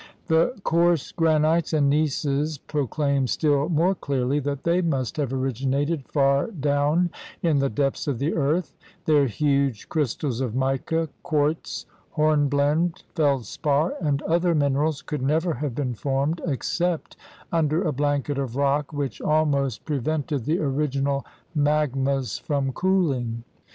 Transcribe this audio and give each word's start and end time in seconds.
The 0.29 0.55
coarse 0.63 1.11
granites 1.11 1.73
and 1.73 1.93
gneisses 1.93 2.57
proclaim 2.65 3.27
still 3.27 3.69
more 3.69 3.93
clearly 3.93 4.39
that 4.39 4.63
they 4.63 4.81
must 4.81 5.15
have 5.17 5.31
originated 5.31 6.07
far 6.07 6.47
down 6.47 7.11
in 7.43 7.59
the 7.59 7.69
depths 7.69 8.07
of 8.07 8.17
the 8.17 8.33
earth; 8.33 8.75
their 9.05 9.27
huge 9.27 9.89
crystals 9.89 10.41
of 10.41 10.55
mica, 10.55 11.07
quartz, 11.21 11.85
hornblende, 12.17 13.03
feldspar, 13.13 13.93
and 14.01 14.23
other 14.23 14.55
minerals 14.55 15.03
could 15.03 15.21
never 15.21 15.53
have 15.53 15.75
been 15.75 15.93
formed 15.93 16.41
except 16.47 17.15
under 17.51 17.83
a 17.83 17.93
blanket 17.93 18.39
of 18.39 18.55
rock 18.55 18.91
which 18.91 19.21
almost 19.21 19.85
pre 19.85 19.99
vented 19.99 20.45
the 20.45 20.57
original 20.57 21.23
magmas 21.55 22.39
from 22.41 22.71
cooling. 22.71 23.43